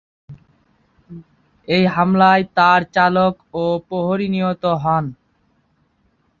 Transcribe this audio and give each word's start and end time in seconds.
এই 1.67 1.83
হামলায় 1.95 2.43
তার 2.57 2.81
চালক 2.95 3.33
ও 3.53 3.65
প্রহরী 3.87 4.27
নিহত 4.35 4.63
হন। 4.83 5.05